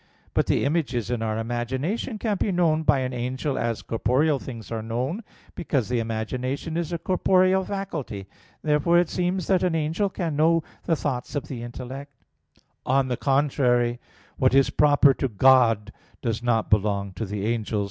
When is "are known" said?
4.71-5.23